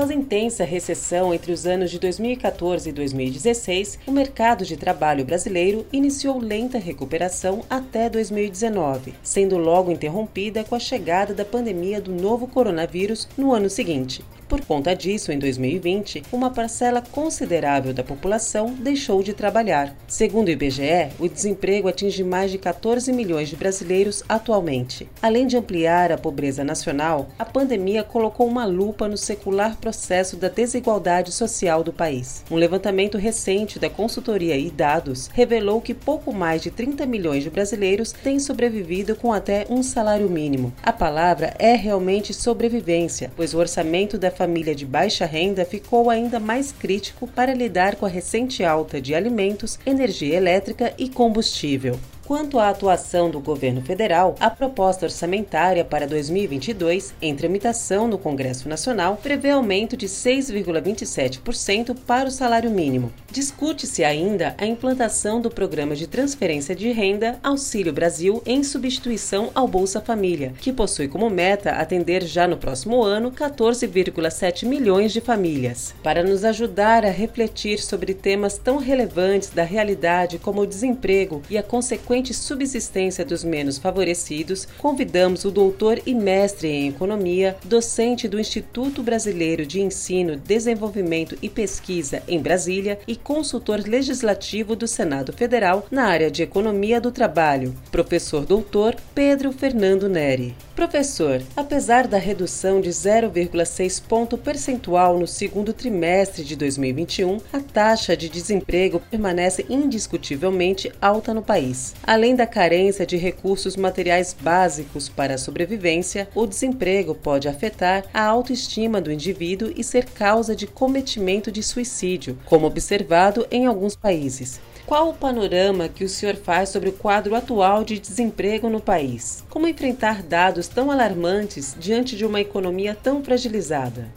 Após 0.00 0.16
intensa 0.16 0.64
recessão 0.64 1.34
entre 1.34 1.52
os 1.52 1.66
anos 1.66 1.90
de 1.90 1.98
2014 1.98 2.88
e 2.88 2.92
2016, 2.92 3.98
o 4.06 4.10
mercado 4.10 4.64
de 4.64 4.74
trabalho 4.74 5.26
brasileiro 5.26 5.84
iniciou 5.92 6.38
lenta 6.38 6.78
recuperação 6.78 7.60
até 7.68 8.08
2019, 8.08 9.12
sendo 9.22 9.58
logo 9.58 9.92
interrompida 9.92 10.64
com 10.64 10.74
a 10.74 10.80
chegada 10.80 11.34
da 11.34 11.44
pandemia 11.44 12.00
do 12.00 12.12
novo 12.12 12.46
coronavírus 12.46 13.28
no 13.36 13.52
ano 13.52 13.68
seguinte. 13.68 14.24
Por 14.48 14.64
conta 14.64 14.96
disso, 14.96 15.30
em 15.30 15.38
2020, 15.38 16.24
uma 16.32 16.50
parcela 16.50 17.00
considerável 17.00 17.94
da 17.94 18.02
população 18.02 18.74
deixou 18.74 19.22
de 19.22 19.32
trabalhar. 19.32 19.94
Segundo 20.08 20.48
o 20.48 20.50
IBGE, 20.50 21.10
o 21.20 21.28
desemprego 21.28 21.86
atinge 21.86 22.24
mais 22.24 22.50
de 22.50 22.58
14 22.58 23.12
milhões 23.12 23.48
de 23.48 23.54
brasileiros 23.54 24.24
atualmente. 24.28 25.08
Além 25.22 25.46
de 25.46 25.56
ampliar 25.56 26.10
a 26.10 26.18
pobreza 26.18 26.64
nacional, 26.64 27.28
a 27.38 27.44
pandemia 27.44 28.02
colocou 28.02 28.48
uma 28.48 28.64
lupa 28.64 29.06
no 29.06 29.16
secular 29.16 29.76
processo 29.76 29.89
da 30.36 30.48
desigualdade 30.48 31.32
social 31.32 31.82
do 31.82 31.92
país. 31.92 32.44
Um 32.50 32.56
levantamento 32.56 33.18
recente 33.18 33.78
da 33.78 33.90
consultoria 33.90 34.56
e 34.56 34.70
dados 34.70 35.28
revelou 35.32 35.80
que 35.80 35.94
pouco 35.94 36.32
mais 36.32 36.62
de 36.62 36.70
30 36.70 37.06
milhões 37.06 37.42
de 37.42 37.50
brasileiros 37.50 38.12
têm 38.12 38.38
sobrevivido 38.38 39.16
com 39.16 39.32
até 39.32 39.66
um 39.68 39.82
salário 39.82 40.28
mínimo. 40.28 40.72
A 40.82 40.92
palavra 40.92 41.54
é 41.58 41.74
realmente 41.74 42.32
sobrevivência, 42.32 43.32
pois 43.36 43.54
o 43.54 43.58
orçamento 43.58 44.18
da 44.18 44.30
família 44.30 44.74
de 44.74 44.86
baixa 44.86 45.26
renda 45.26 45.64
ficou 45.64 46.10
ainda 46.10 46.38
mais 46.38 46.72
crítico 46.72 47.26
para 47.26 47.54
lidar 47.54 47.96
com 47.96 48.06
a 48.06 48.08
recente 48.08 48.64
alta 48.64 49.00
de 49.00 49.14
alimentos, 49.14 49.78
energia 49.86 50.36
elétrica 50.36 50.92
e 50.98 51.08
combustível. 51.08 51.98
Quanto 52.30 52.60
à 52.60 52.68
atuação 52.68 53.28
do 53.28 53.40
governo 53.40 53.82
federal, 53.82 54.36
a 54.38 54.48
proposta 54.48 55.04
orçamentária 55.04 55.84
para 55.84 56.06
2022, 56.06 57.12
em 57.20 57.34
tramitação 57.34 58.06
no 58.06 58.16
Congresso 58.16 58.68
Nacional, 58.68 59.18
prevê 59.20 59.50
aumento 59.50 59.96
de 59.96 60.06
6,27% 60.06 61.96
para 62.06 62.28
o 62.28 62.30
salário 62.30 62.70
mínimo. 62.70 63.12
Discute-se 63.32 64.02
ainda 64.02 64.56
a 64.58 64.66
implantação 64.66 65.40
do 65.40 65.48
programa 65.48 65.94
de 65.94 66.08
transferência 66.08 66.74
de 66.74 66.90
renda 66.90 67.38
Auxílio 67.44 67.92
Brasil 67.92 68.42
em 68.44 68.64
substituição 68.64 69.52
ao 69.54 69.68
Bolsa 69.68 70.00
Família, 70.00 70.52
que 70.58 70.72
possui 70.72 71.06
como 71.06 71.30
meta 71.30 71.70
atender 71.70 72.24
já 72.24 72.48
no 72.48 72.56
próximo 72.56 73.04
ano 73.04 73.30
14,7 73.30 74.66
milhões 74.66 75.12
de 75.12 75.20
famílias. 75.20 75.94
Para 76.02 76.24
nos 76.24 76.44
ajudar 76.44 77.06
a 77.06 77.10
refletir 77.10 77.78
sobre 77.78 78.14
temas 78.14 78.58
tão 78.58 78.78
relevantes 78.78 79.50
da 79.50 79.62
realidade 79.62 80.36
como 80.36 80.62
o 80.62 80.66
desemprego 80.66 81.40
e 81.48 81.56
a 81.56 81.62
consequência 81.62 82.34
subsistência 82.34 83.24
dos 83.24 83.44
menos 83.44 83.78
favorecidos, 83.78 84.66
convidamos 84.76 85.44
o 85.44 85.52
doutor 85.52 86.02
e 86.04 86.16
mestre 86.16 86.66
em 86.66 86.88
economia, 86.88 87.56
docente 87.64 88.26
do 88.26 88.40
Instituto 88.40 89.04
Brasileiro 89.04 89.64
de 89.64 89.80
Ensino, 89.80 90.34
Desenvolvimento 90.34 91.38
e 91.40 91.48
Pesquisa 91.48 92.24
em 92.26 92.40
Brasília 92.40 92.98
e 93.06 93.19
consultor 93.22 93.80
legislativo 93.86 94.74
do 94.74 94.86
Senado 94.86 95.32
Federal 95.32 95.86
na 95.90 96.04
área 96.04 96.30
de 96.30 96.42
Economia 96.42 97.00
do 97.00 97.10
Trabalho, 97.10 97.74
professor 97.90 98.44
doutor 98.44 98.96
Pedro 99.14 99.52
Fernando 99.52 100.08
Neri. 100.08 100.56
Professor, 100.80 101.42
apesar 101.54 102.08
da 102.08 102.16
redução 102.16 102.80
de 102.80 102.88
0,6 102.88 104.02
ponto 104.02 104.38
percentual 104.38 105.18
no 105.18 105.26
segundo 105.26 105.74
trimestre 105.74 106.42
de 106.42 106.56
2021, 106.56 107.38
a 107.52 107.60
taxa 107.60 108.16
de 108.16 108.30
desemprego 108.30 108.98
permanece 109.10 109.66
indiscutivelmente 109.68 110.90
alta 110.98 111.34
no 111.34 111.42
país. 111.42 111.94
Além 112.02 112.34
da 112.34 112.46
carência 112.46 113.04
de 113.04 113.18
recursos 113.18 113.76
materiais 113.76 114.34
básicos 114.40 115.06
para 115.06 115.34
a 115.34 115.38
sobrevivência, 115.38 116.30
o 116.34 116.46
desemprego 116.46 117.14
pode 117.14 117.46
afetar 117.46 118.06
a 118.14 118.24
autoestima 118.24 119.02
do 119.02 119.12
indivíduo 119.12 119.70
e 119.76 119.84
ser 119.84 120.06
causa 120.06 120.56
de 120.56 120.66
cometimento 120.66 121.52
de 121.52 121.62
suicídio, 121.62 122.38
como 122.46 122.66
observado 122.66 123.46
em 123.50 123.66
alguns 123.66 123.94
países. 123.94 124.58
Qual 124.90 125.10
o 125.10 125.14
panorama 125.14 125.88
que 125.88 126.02
o 126.02 126.08
senhor 126.08 126.34
faz 126.34 126.70
sobre 126.70 126.88
o 126.88 126.92
quadro 126.92 127.36
atual 127.36 127.84
de 127.84 128.00
desemprego 128.00 128.68
no 128.68 128.80
país? 128.80 129.44
Como 129.48 129.68
enfrentar 129.68 130.20
dados 130.20 130.66
tão 130.66 130.90
alarmantes 130.90 131.76
diante 131.78 132.16
de 132.16 132.26
uma 132.26 132.40
economia 132.40 132.92
tão 132.92 133.22
fragilizada? 133.22 134.08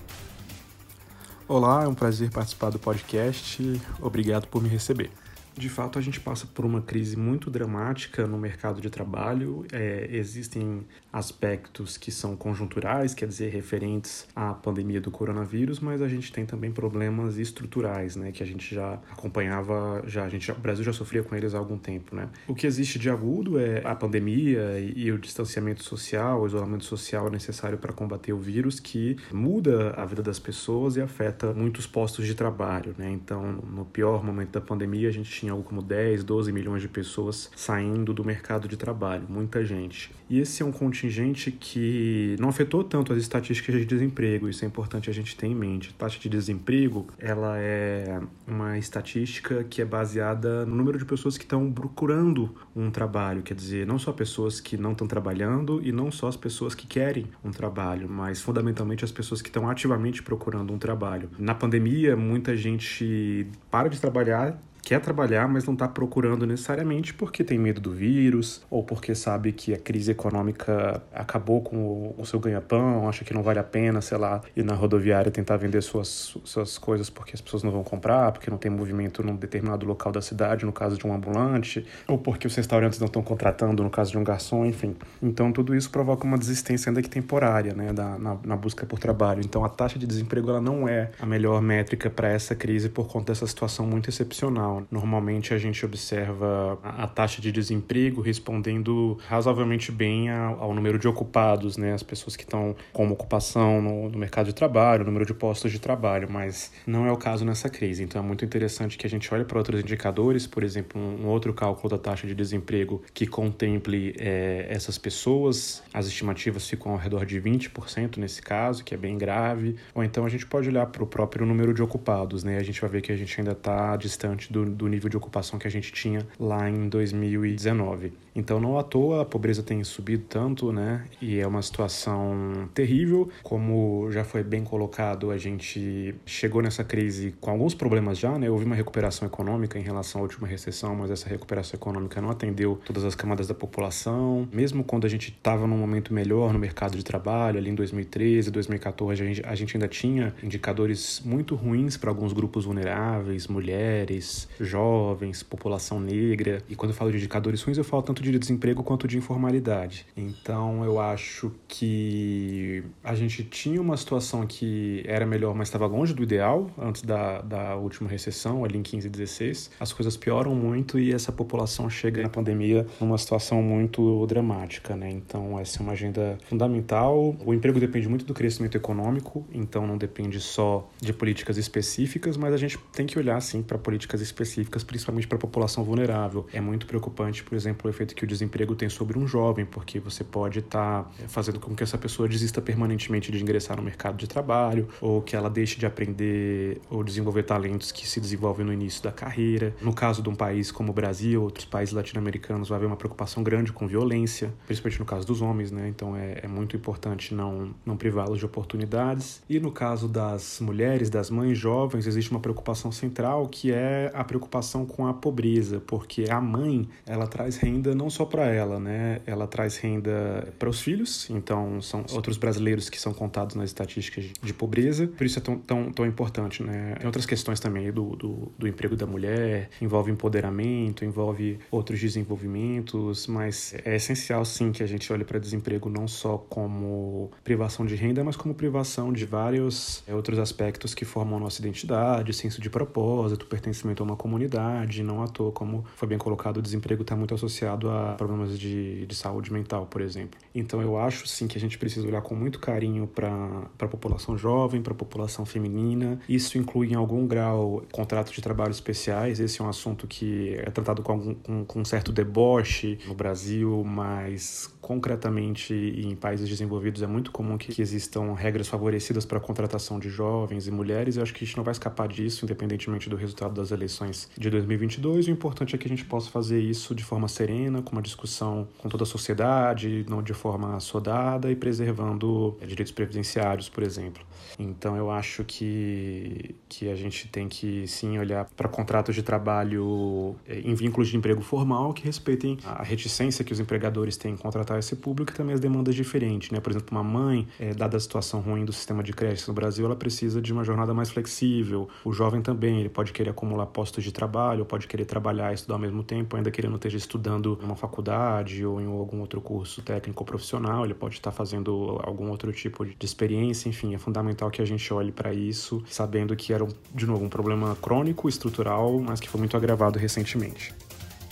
Olá, 1.47 1.83
é 1.83 1.87
um 1.87 1.93
prazer 1.93 2.31
participar 2.31 2.71
do 2.71 2.79
podcast. 2.79 3.79
Obrigado 4.01 4.47
por 4.47 4.63
me 4.63 4.67
receber. 4.67 5.11
De 5.55 5.69
fato, 5.69 5.99
a 5.99 6.01
gente 6.01 6.19
passa 6.19 6.47
por 6.47 6.65
uma 6.65 6.81
crise 6.81 7.15
muito 7.15 7.49
dramática 7.49 8.25
no 8.25 8.37
mercado 8.37 8.81
de 8.81 8.89
trabalho. 8.89 9.65
É, 9.71 10.07
existem 10.11 10.83
aspectos 11.11 11.95
que 11.95 12.11
são 12.11 12.35
conjunturais, 12.35 13.13
quer 13.13 13.27
dizer, 13.27 13.51
referentes 13.51 14.27
à 14.35 14.51
pandemia 14.53 14.99
do 14.99 15.11
coronavírus, 15.11 15.79
mas 15.79 16.01
a 16.01 16.07
gente 16.07 16.31
tem 16.31 16.43
também 16.43 16.71
problemas 16.71 17.37
estruturais, 17.37 18.15
né, 18.15 18.31
que 18.31 18.41
a 18.41 18.45
gente 18.45 18.73
já 18.73 18.99
acompanhava, 19.11 20.03
já 20.07 20.23
a 20.23 20.29
gente, 20.29 20.51
o 20.51 20.55
Brasil 20.55 20.83
já 20.83 20.91
sofria 20.91 21.21
com 21.21 21.35
eles 21.35 21.53
há 21.53 21.59
algum 21.59 21.77
tempo, 21.77 22.15
né. 22.15 22.29
O 22.47 22.55
que 22.55 22.65
existe 22.65 22.97
de 22.97 23.11
agudo 23.11 23.59
é 23.59 23.81
a 23.85 23.93
pandemia 23.93 24.79
e, 24.79 25.03
e 25.03 25.11
o 25.11 25.19
distanciamento 25.19 25.83
social, 25.83 26.41
o 26.41 26.47
isolamento 26.47 26.85
social 26.85 27.29
necessário 27.29 27.77
para 27.77 27.93
combater 27.93 28.33
o 28.33 28.39
vírus, 28.39 28.79
que 28.79 29.17
muda 29.31 29.91
a 29.91 30.05
vida 30.05 30.23
das 30.23 30.39
pessoas 30.39 30.95
e 30.95 31.01
afeta 31.01 31.53
muitos 31.53 31.85
postos 31.85 32.25
de 32.25 32.33
trabalho, 32.33 32.95
né. 32.97 33.11
Então, 33.11 33.51
no 33.51 33.85
pior 33.85 34.23
momento 34.23 34.49
da 34.49 34.61
pandemia, 34.61 35.09
a 35.09 35.11
gente 35.11 35.29
tinha 35.43 35.51
algo 35.51 35.63
como 35.63 35.81
10, 35.81 36.23
12 36.23 36.53
milhões 36.53 36.81
de 36.81 36.87
pessoas 36.87 37.51
saindo 37.53 38.13
do 38.13 38.23
mercado 38.23 38.65
de 38.65 38.77
trabalho, 38.77 39.25
muita 39.27 39.65
gente. 39.65 40.09
E 40.29 40.39
esse 40.39 40.63
é 40.63 40.65
um 40.65 40.71
contingente 40.71 41.51
que 41.51 42.37
não 42.39 42.47
afetou 42.47 42.81
tanto 42.83 43.11
as 43.11 43.19
estatísticas 43.19 43.75
de 43.75 43.85
desemprego, 43.85 44.47
isso 44.47 44.63
é 44.63 44.67
importante 44.67 45.09
a 45.09 45.13
gente 45.13 45.35
ter 45.35 45.47
em 45.47 45.53
mente. 45.53 45.93
A 45.93 45.99
taxa 45.99 46.17
de 46.17 46.29
desemprego, 46.29 47.07
ela 47.19 47.57
é 47.57 48.21
uma 48.47 48.77
estatística 48.77 49.65
que 49.65 49.81
é 49.81 49.85
baseada 49.85 50.65
no 50.65 50.75
número 50.75 50.97
de 50.97 51.03
pessoas 51.03 51.37
que 51.37 51.43
estão 51.43 51.69
procurando 51.71 52.55
um 52.73 52.89
trabalho, 52.89 53.43
quer 53.43 53.53
dizer, 53.53 53.85
não 53.85 53.99
só 53.99 54.13
pessoas 54.13 54.61
que 54.61 54.77
não 54.77 54.93
estão 54.93 55.07
trabalhando 55.07 55.81
e 55.83 55.91
não 55.91 56.09
só 56.09 56.27
as 56.27 56.37
pessoas 56.37 56.73
que 56.73 56.87
querem 56.87 57.25
um 57.43 57.51
trabalho, 57.51 58.07
mas 58.09 58.41
fundamentalmente 58.41 59.03
as 59.03 59.11
pessoas 59.11 59.41
que 59.41 59.49
estão 59.49 59.69
ativamente 59.69 60.23
procurando 60.23 60.73
um 60.73 60.77
trabalho. 60.77 61.29
Na 61.37 61.53
pandemia, 61.53 62.15
muita 62.15 62.55
gente 62.55 63.45
para 63.69 63.89
de 63.89 63.99
trabalhar 63.99 64.57
quer 64.83 64.99
trabalhar, 64.99 65.47
mas 65.47 65.65
não 65.65 65.73
está 65.73 65.87
procurando 65.87 66.45
necessariamente 66.45 67.13
porque 67.13 67.43
tem 67.43 67.57
medo 67.57 67.79
do 67.79 67.91
vírus 67.91 68.61
ou 68.69 68.83
porque 68.83 69.15
sabe 69.15 69.53
que 69.53 69.73
a 69.73 69.77
crise 69.77 70.11
econômica 70.11 71.01
acabou 71.13 71.61
com 71.61 72.13
o, 72.17 72.25
seu 72.25 72.39
ganha-pão, 72.39 73.07
acha 73.07 73.23
que 73.23 73.33
não 73.33 73.41
vale 73.41 73.59
a 73.59 73.63
pena, 73.63 74.01
sei 74.01 74.17
lá, 74.17 74.41
ir 74.55 74.63
na 74.63 74.75
rodoviária 74.75 75.31
tentar 75.31 75.55
vender 75.55 75.81
suas, 75.81 76.35
suas 76.43 76.77
coisas 76.77 77.09
porque 77.09 77.31
as 77.33 77.41
pessoas 77.41 77.63
não 77.63 77.71
vão 77.71 77.83
comprar, 77.83 78.31
porque 78.33 78.49
não 78.49 78.57
tem 78.57 78.69
movimento 78.69 79.23
num 79.23 79.35
determinado 79.35 79.85
local 79.85 80.11
da 80.11 80.21
cidade, 80.21 80.65
no 80.65 80.73
caso 80.73 80.97
de 80.97 81.07
um 81.07 81.13
ambulante, 81.13 81.85
ou 82.07 82.17
porque 82.17 82.45
os 82.45 82.55
restaurantes 82.55 82.99
não 82.99 83.07
estão 83.07 83.23
contratando, 83.23 83.83
no 83.83 83.89
caso 83.89 84.11
de 84.11 84.17
um 84.17 84.23
garçom, 84.23 84.65
enfim. 84.65 84.95
Então 85.21 85.51
tudo 85.51 85.73
isso 85.73 85.89
provoca 85.89 86.25
uma 86.25 86.37
desistência 86.37 86.89
ainda 86.89 87.01
que 87.01 87.09
temporária, 87.09 87.73
né, 87.73 87.93
da, 87.93 88.17
na, 88.17 88.37
na 88.43 88.57
busca 88.57 88.85
por 88.85 88.99
trabalho. 88.99 89.41
Então 89.43 89.63
a 89.63 89.69
taxa 89.69 89.97
de 89.97 90.05
desemprego 90.05 90.49
ela 90.49 90.61
não 90.61 90.87
é 90.87 91.11
a 91.21 91.25
melhor 91.25 91.61
métrica 91.61 92.09
para 92.09 92.27
essa 92.27 92.53
crise 92.53 92.89
por 92.89 93.07
conta 93.07 93.31
dessa 93.31 93.47
situação 93.47 93.85
muito 93.87 94.09
excepcional. 94.09 94.72
Normalmente 94.89 95.53
a 95.53 95.57
gente 95.57 95.85
observa 95.85 96.79
a 96.83 97.07
taxa 97.07 97.41
de 97.41 97.51
desemprego 97.51 98.21
respondendo 98.21 99.17
razoavelmente 99.27 99.91
bem 99.91 100.29
ao 100.29 100.73
número 100.73 100.97
de 100.97 101.07
ocupados, 101.07 101.77
né? 101.77 101.93
As 101.93 102.03
pessoas 102.03 102.35
que 102.35 102.43
estão 102.43 102.75
com 102.91 103.09
ocupação 103.09 103.81
no, 103.81 104.09
no 104.09 104.17
mercado 104.17 104.47
de 104.47 104.53
trabalho, 104.53 105.03
o 105.03 105.05
número 105.05 105.25
de 105.25 105.33
postos 105.33 105.71
de 105.71 105.79
trabalho, 105.79 106.27
mas 106.29 106.71
não 106.85 107.05
é 107.05 107.11
o 107.11 107.17
caso 107.17 107.45
nessa 107.45 107.69
crise. 107.69 108.03
Então 108.03 108.21
é 108.21 108.25
muito 108.25 108.43
interessante 108.45 108.97
que 108.97 109.05
a 109.05 109.09
gente 109.09 109.31
olhe 109.33 109.45
para 109.45 109.57
outros 109.57 109.81
indicadores, 109.81 110.47
por 110.47 110.63
exemplo, 110.63 110.99
um 110.99 111.27
outro 111.27 111.53
cálculo 111.53 111.89
da 111.89 111.97
taxa 111.97 112.27
de 112.27 112.35
desemprego 112.35 113.01
que 113.13 113.27
contemple 113.27 114.15
é, 114.19 114.67
essas 114.69 114.97
pessoas. 114.97 115.83
As 115.93 116.07
estimativas 116.07 116.67
ficam 116.67 116.91
ao 116.91 116.97
redor 116.97 117.25
de 117.25 117.39
20% 117.41 118.17
nesse 118.17 118.41
caso, 118.41 118.83
que 118.83 118.93
é 118.93 118.97
bem 118.97 119.17
grave. 119.17 119.75
Ou 119.93 120.03
então 120.03 120.25
a 120.25 120.29
gente 120.29 120.45
pode 120.45 120.69
olhar 120.69 120.85
para 120.87 121.03
o 121.03 121.07
próprio 121.07 121.45
número 121.45 121.73
de 121.73 121.81
ocupados, 121.81 122.43
né? 122.43 122.57
A 122.57 122.63
gente 122.63 122.79
vai 122.81 122.89
ver 122.89 123.01
que 123.01 123.11
a 123.11 123.15
gente 123.15 123.39
ainda 123.39 123.51
está 123.51 123.95
distante 123.95 124.51
do 124.51 124.62
do, 124.65 124.87
nível 124.87 125.09
de 125.09 125.17
ocupação 125.17 125.59
que 125.59 125.67
a 125.67 125.71
gente 125.71 125.91
tinha 125.91 126.25
lá 126.39 126.69
em 126.69 126.89
2019. 126.89 128.13
Então, 128.35 128.59
não 128.59 128.77
à 128.77 128.83
toa 128.83 129.21
a 129.21 129.25
pobreza 129.25 129.61
tem 129.61 129.83
subido 129.83 130.23
tanto, 130.27 130.71
né? 130.71 131.05
E 131.21 131.39
é 131.39 131.47
uma 131.47 131.61
situação 131.61 132.69
terrível. 132.73 133.29
Como 133.43 134.11
já 134.11 134.23
foi 134.23 134.43
bem 134.43 134.63
colocado, 134.63 135.31
a 135.31 135.37
gente 135.37 136.15
chegou 136.25 136.61
nessa 136.61 136.83
crise 136.83 137.33
com 137.39 137.51
alguns 137.51 137.73
problemas 137.73 138.17
já, 138.17 138.37
né? 138.37 138.49
Houve 138.49 138.65
uma 138.65 138.75
recuperação 138.75 139.27
econômica 139.27 139.77
em 139.77 139.81
relação 139.81 140.21
à 140.21 140.23
última 140.23 140.47
recessão, 140.47 140.95
mas 140.95 141.11
essa 141.11 141.29
recuperação 141.29 141.77
econômica 141.77 142.21
não 142.21 142.29
atendeu 142.29 142.79
todas 142.85 143.03
as 143.03 143.15
camadas 143.15 143.47
da 143.47 143.53
população. 143.53 144.47
Mesmo 144.51 144.83
quando 144.83 145.05
a 145.05 145.09
gente 145.09 145.29
estava 145.29 145.67
num 145.67 145.77
momento 145.77 146.13
melhor 146.13 146.53
no 146.53 146.59
mercado 146.59 146.97
de 146.97 147.03
trabalho, 147.03 147.57
ali 147.57 147.69
em 147.69 147.75
2013, 147.75 148.49
2014, 148.49 149.21
a 149.21 149.25
gente, 149.25 149.45
a 149.45 149.55
gente 149.55 149.77
ainda 149.77 149.87
tinha 149.87 150.33
indicadores 150.41 151.21
muito 151.23 151.55
ruins 151.55 151.97
para 151.97 152.09
alguns 152.09 152.33
grupos 152.33 152.65
vulneráveis, 152.65 153.47
mulheres, 153.47 154.47
jovens, 154.59 155.43
população 155.43 155.99
negra. 155.99 156.61
E 156.69 156.75
quando 156.75 156.91
eu 156.91 156.95
falo 156.95 157.11
de 157.11 157.17
indicadores 157.17 157.61
ruins, 157.61 157.77
eu 157.77 157.83
falo 157.83 158.01
tanto 158.01 158.22
de 158.31 158.39
desemprego 158.39 158.83
quanto 158.83 159.07
de 159.07 159.17
informalidade. 159.17 160.05
Então 160.15 160.83
eu 160.83 160.99
acho 160.99 161.51
que 161.67 162.83
a 163.03 163.15
gente 163.15 163.43
tinha 163.43 163.81
uma 163.81 163.97
situação 163.97 164.45
que 164.45 165.03
era 165.05 165.25
melhor, 165.25 165.55
mas 165.55 165.67
estava 165.67 165.85
longe 165.87 166.13
do 166.13 166.23
ideal 166.23 166.69
antes 166.77 167.01
da, 167.01 167.41
da 167.41 167.75
última 167.75 168.09
recessão, 168.09 168.63
ali 168.63 168.77
em 168.77 168.83
15 168.83 169.07
e 169.07 169.09
16. 169.09 169.71
As 169.79 169.93
coisas 169.93 170.17
pioram 170.17 170.55
muito 170.55 170.99
e 170.99 171.13
essa 171.13 171.31
população 171.31 171.89
chega 171.89 172.21
na 172.21 172.29
pandemia 172.29 172.85
numa 172.99 173.17
situação 173.17 173.61
muito 173.61 174.25
dramática, 174.27 174.95
né? 174.95 175.09
Então 175.09 175.59
essa 175.59 175.79
é 175.79 175.81
uma 175.81 175.93
agenda 175.93 176.37
fundamental. 176.47 177.35
O 177.45 177.53
emprego 177.53 177.79
depende 177.79 178.07
muito 178.07 178.25
do 178.25 178.33
crescimento 178.33 178.75
econômico, 178.75 179.45
então 179.53 179.85
não 179.85 179.97
depende 179.97 180.39
só 180.39 180.89
de 181.01 181.13
políticas 181.13 181.57
específicas, 181.57 182.37
mas 182.37 182.53
a 182.53 182.57
gente 182.57 182.77
tem 182.91 183.05
que 183.05 183.17
olhar 183.17 183.39
sim 183.41 183.61
para 183.61 183.77
políticas 183.77 184.21
específicas, 184.21 184.83
principalmente 184.83 185.27
para 185.27 185.37
a 185.37 185.41
população 185.41 185.83
vulnerável. 185.83 186.45
É 186.53 186.61
muito 186.61 186.85
preocupante, 186.85 187.43
por 187.43 187.55
exemplo, 187.55 187.87
o 187.87 187.89
efeito 187.89 188.12
que 188.15 188.23
o 188.23 188.27
desemprego 188.27 188.75
tem 188.75 188.89
sobre 188.89 189.17
um 189.17 189.27
jovem, 189.27 189.65
porque 189.65 189.99
você 189.99 190.23
pode 190.23 190.59
estar 190.59 191.03
tá 191.03 191.11
fazendo 191.27 191.59
com 191.59 191.75
que 191.75 191.83
essa 191.83 191.97
pessoa 191.97 192.27
desista 192.27 192.61
permanentemente 192.61 193.31
de 193.31 193.41
ingressar 193.41 193.77
no 193.77 193.83
mercado 193.83 194.17
de 194.17 194.27
trabalho, 194.27 194.87
ou 195.01 195.21
que 195.21 195.35
ela 195.35 195.49
deixe 195.49 195.79
de 195.79 195.85
aprender 195.85 196.79
ou 196.89 197.03
desenvolver 197.03 197.43
talentos 197.43 197.91
que 197.91 198.07
se 198.07 198.19
desenvolvem 198.19 198.65
no 198.65 198.73
início 198.73 199.03
da 199.03 199.11
carreira. 199.11 199.75
No 199.81 199.93
caso 199.93 200.21
de 200.21 200.29
um 200.29 200.35
país 200.35 200.71
como 200.71 200.91
o 200.91 200.93
Brasil, 200.93 201.41
outros 201.43 201.65
países 201.65 201.93
latino-americanos, 201.93 202.69
vai 202.69 202.77
haver 202.77 202.87
uma 202.87 202.97
preocupação 202.97 203.43
grande 203.43 203.71
com 203.71 203.87
violência, 203.87 204.53
principalmente 204.65 204.99
no 204.99 205.05
caso 205.05 205.25
dos 205.25 205.41
homens, 205.41 205.71
né? 205.71 205.87
Então 205.87 206.15
é, 206.15 206.39
é 206.43 206.47
muito 206.47 206.75
importante 206.75 207.33
não, 207.33 207.73
não 207.85 207.97
privá-los 207.97 208.39
de 208.39 208.45
oportunidades. 208.45 209.41
E 209.49 209.59
no 209.59 209.71
caso 209.71 210.07
das 210.07 210.59
mulheres, 210.59 211.09
das 211.09 211.29
mães 211.29 211.57
jovens, 211.57 212.07
existe 212.07 212.31
uma 212.31 212.39
preocupação 212.39 212.91
central 212.91 213.47
que 213.47 213.71
é 213.71 214.11
a 214.13 214.23
preocupação 214.23 214.85
com 214.85 215.07
a 215.07 215.13
pobreza, 215.13 215.81
porque 215.85 216.25
a 216.29 216.41
mãe, 216.41 216.87
ela 217.05 217.27
traz 217.27 217.57
renda 217.57 217.95
não 218.03 218.09
só 218.09 218.25
para 218.25 218.47
ela, 218.47 218.79
né? 218.79 219.21
Ela 219.25 219.47
traz 219.47 219.77
renda 219.77 220.53
para 220.59 220.69
os 220.69 220.81
filhos, 220.81 221.29
então 221.29 221.81
são 221.81 222.05
outros 222.11 222.35
brasileiros 222.37 222.89
que 222.89 222.99
são 222.99 223.13
contados 223.13 223.55
nas 223.55 223.69
estatísticas 223.69 224.25
de 224.41 224.53
pobreza, 224.53 225.07
por 225.07 225.25
isso 225.25 225.39
é 225.39 225.41
tão, 225.41 225.57
tão, 225.57 225.91
tão 225.91 226.05
importante, 226.05 226.61
né? 226.61 226.95
Tem 226.97 227.05
outras 227.05 227.25
questões 227.25 227.61
também 227.61 227.91
do, 227.91 228.15
do, 228.15 228.51
do 228.57 228.67
emprego 228.67 228.95
da 228.95 229.05
mulher, 229.05 229.69
envolve 229.81 230.11
empoderamento, 230.11 231.05
envolve 231.05 231.59
outros 231.71 231.99
desenvolvimentos, 231.99 233.25
mas 233.27 233.73
é 233.85 233.95
essencial 233.95 234.43
sim 234.43 234.73
que 234.73 234.83
a 234.83 234.87
gente 234.87 235.11
olhe 235.13 235.23
para 235.23 235.39
desemprego 235.39 235.89
não 235.89 236.07
só 236.07 236.37
como 236.37 237.31
privação 237.43 237.85
de 237.85 237.95
renda, 237.95 238.21
mas 238.23 238.35
como 238.35 238.53
privação 238.53 239.13
de 239.13 239.25
vários 239.25 240.03
é, 240.05 240.13
outros 240.13 240.39
aspectos 240.39 240.93
que 240.93 241.05
formam 241.05 241.37
a 241.37 241.39
nossa 241.39 241.61
identidade, 241.61 242.33
senso 242.33 242.59
de 242.59 242.69
propósito, 242.69 243.45
pertencimento 243.45 244.03
a 244.03 244.05
uma 244.05 244.17
comunidade, 244.17 245.01
não 245.03 245.23
à 245.23 245.27
toa, 245.27 245.53
como 245.53 245.85
foi 245.95 246.07
bem 246.07 246.17
colocado, 246.17 246.57
o 246.57 246.61
desemprego 246.61 247.03
está 247.03 247.15
muito 247.15 247.33
associado 247.33 247.89
a 247.89 247.92
problemas 248.17 248.57
de, 248.57 249.05
de 249.05 249.15
saúde 249.15 249.51
mental, 249.51 249.85
por 249.85 250.01
exemplo. 250.01 250.39
Então 250.53 250.81
eu 250.81 250.97
acho 250.97 251.27
sim 251.27 251.47
que 251.47 251.57
a 251.57 251.61
gente 251.61 251.77
precisa 251.77 252.07
olhar 252.07 252.21
com 252.21 252.35
muito 252.35 252.59
carinho 252.59 253.07
para 253.07 253.67
a 253.79 253.87
população 253.87 254.37
jovem, 254.37 254.81
para 254.81 254.93
a 254.93 254.95
população 254.95 255.45
feminina. 255.45 256.19
Isso 256.27 256.57
inclui 256.57 256.91
em 256.91 256.95
algum 256.95 257.25
grau 257.27 257.83
contratos 257.91 258.33
de 258.33 258.41
trabalho 258.41 258.71
especiais. 258.71 259.39
Esse 259.39 259.61
é 259.61 259.63
um 259.63 259.69
assunto 259.69 260.07
que 260.07 260.55
é 260.55 260.69
tratado 260.69 261.01
com, 261.01 261.11
algum, 261.11 261.33
com, 261.33 261.65
com 261.65 261.81
um 261.81 261.85
certo 261.85 262.11
deboche 262.11 262.99
no 263.07 263.13
Brasil, 263.13 263.83
mas 263.83 264.73
concretamente 264.81 265.73
em 265.73 266.13
países 266.15 266.47
desenvolvidos 266.47 267.01
é 267.01 267.07
muito 267.07 267.31
comum 267.31 267.57
que, 267.57 267.73
que 267.73 267.81
existam 267.81 268.33
regras 268.33 268.67
favorecidas 268.67 269.25
para 269.25 269.37
a 269.37 269.41
contratação 269.41 269.97
de 269.97 270.09
jovens 270.09 270.67
e 270.67 270.71
mulheres. 270.71 271.15
Eu 271.15 271.23
acho 271.23 271.33
que 271.33 271.43
a 271.43 271.47
gente 271.47 271.55
não 271.55 271.63
vai 271.63 271.71
escapar 271.71 272.07
disso, 272.07 272.45
independentemente 272.45 273.09
do 273.09 273.15
resultado 273.15 273.53
das 273.53 273.71
eleições 273.71 274.29
de 274.37 274.49
2022. 274.49 275.27
O 275.27 275.31
importante 275.31 275.73
é 275.73 275.77
que 275.77 275.87
a 275.87 275.89
gente 275.89 276.03
possa 276.03 276.29
fazer 276.29 276.59
isso 276.59 276.93
de 276.93 277.03
forma 277.03 277.27
serena, 277.27 277.81
com 277.83 277.91
uma 277.91 278.01
discussão 278.01 278.67
com 278.77 278.89
toda 278.89 279.03
a 279.03 279.05
sociedade, 279.05 280.05
não 280.09 280.21
de 280.21 280.33
forma 280.33 280.75
assodada 280.75 281.51
e 281.51 281.55
preservando 281.55 282.57
é, 282.61 282.65
direitos 282.65 282.91
previdenciários, 282.91 283.69
por 283.69 283.83
exemplo. 283.83 284.23
Então 284.57 284.95
eu 284.95 285.09
acho 285.09 285.43
que, 285.43 286.55
que 286.69 286.89
a 286.89 286.95
gente 286.95 287.27
tem 287.27 287.47
que 287.47 287.87
sim 287.87 288.17
olhar 288.17 288.45
para 288.55 288.69
contratos 288.69 289.15
de 289.15 289.23
trabalho 289.23 290.35
é, 290.47 290.59
em 290.59 290.73
vínculos 290.73 291.09
de 291.09 291.17
emprego 291.17 291.41
formal 291.41 291.93
que 291.93 292.03
respeitem 292.03 292.57
a 292.63 292.83
reticência 292.83 293.43
que 293.43 293.51
os 293.51 293.59
empregadores 293.59 294.17
têm 294.17 294.33
em 294.33 294.37
contratar 294.37 294.79
esse 294.79 294.95
público 294.95 295.31
e 295.31 295.35
também 295.35 295.53
as 295.53 295.59
demandas 295.59 295.95
diferentes. 295.95 296.51
Né? 296.51 296.59
Por 296.59 296.71
exemplo, 296.71 296.89
uma 296.91 297.03
mãe, 297.03 297.47
é, 297.59 297.73
dada 297.73 297.97
a 297.97 297.99
situação 297.99 298.39
ruim 298.41 298.65
do 298.65 298.73
sistema 298.73 299.03
de 299.03 299.13
creche 299.13 299.47
no 299.47 299.53
Brasil, 299.53 299.85
ela 299.85 299.95
precisa 299.95 300.41
de 300.41 300.53
uma 300.53 300.63
jornada 300.63 300.93
mais 300.93 301.09
flexível. 301.09 301.89
O 302.03 302.11
jovem 302.11 302.41
também, 302.41 302.79
ele 302.79 302.89
pode 302.89 303.11
querer 303.11 303.31
acumular 303.31 303.65
postos 303.67 304.03
de 304.03 304.11
trabalho, 304.11 304.65
pode 304.65 304.87
querer 304.87 305.05
trabalhar 305.05 305.51
e 305.51 305.55
estudar 305.55 305.75
ao 305.75 305.79
mesmo 305.79 306.03
tempo, 306.03 306.35
ainda 306.35 306.51
que 306.51 306.61
ele 306.61 306.67
não 306.67 306.75
esteja 306.75 306.97
estudando 306.97 307.59
uma 307.73 307.75
faculdade 307.75 308.65
ou 308.65 308.79
em 308.79 308.85
algum 308.85 309.19
outro 309.19 309.41
curso 309.41 309.81
técnico 309.81 310.23
profissional, 310.23 310.85
ele 310.85 310.93
pode 310.93 311.15
estar 311.15 311.31
fazendo 311.31 311.99
algum 312.03 312.29
outro 312.29 312.53
tipo 312.53 312.85
de 312.85 312.95
experiência, 313.05 313.67
enfim, 313.67 313.95
é 313.95 313.97
fundamental 313.97 314.49
que 314.49 314.61
a 314.61 314.65
gente 314.65 314.93
olhe 314.93 315.11
para 315.11 315.33
isso, 315.33 315.83
sabendo 315.87 316.35
que 316.35 316.53
era, 316.53 316.65
de 316.93 317.05
novo, 317.05 317.25
um 317.25 317.29
problema 317.29 317.75
crônico, 317.81 318.29
estrutural, 318.29 318.99
mas 318.99 319.19
que 319.19 319.27
foi 319.27 319.39
muito 319.39 319.57
agravado 319.57 319.97
recentemente. 319.97 320.73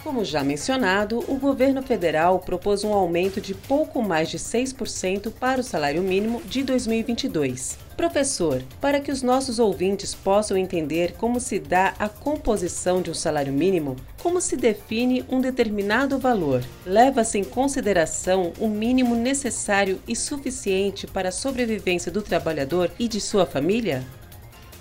Como 0.03 0.25
já 0.25 0.43
mencionado, 0.43 1.19
o 1.27 1.37
governo 1.37 1.83
federal 1.83 2.39
propôs 2.39 2.83
um 2.83 2.91
aumento 2.91 3.39
de 3.39 3.53
pouco 3.53 4.01
mais 4.01 4.29
de 4.29 4.39
6% 4.39 5.31
para 5.31 5.61
o 5.61 5.63
salário 5.63 6.01
mínimo 6.01 6.41
de 6.43 6.63
2022. 6.63 7.77
Professor, 7.95 8.63
para 8.79 8.99
que 8.99 9.11
os 9.11 9.21
nossos 9.21 9.59
ouvintes 9.59 10.15
possam 10.15 10.57
entender 10.57 11.13
como 11.13 11.39
se 11.39 11.59
dá 11.59 11.93
a 11.99 12.09
composição 12.09 13.01
de 13.01 13.11
um 13.11 13.13
salário 13.13 13.53
mínimo, 13.53 13.95
como 14.21 14.41
se 14.41 14.55
define 14.55 15.23
um 15.29 15.39
determinado 15.39 16.17
valor? 16.17 16.63
Leva-se 16.85 17.37
em 17.37 17.43
consideração 17.43 18.53
o 18.59 18.67
mínimo 18.67 19.15
necessário 19.15 19.99
e 20.07 20.15
suficiente 20.15 21.05
para 21.05 21.29
a 21.29 21.33
sobrevivência 21.33 22.11
do 22.11 22.21
trabalhador 22.21 22.91
e 22.97 23.07
de 23.07 23.19
sua 23.19 23.45
família? 23.45 24.03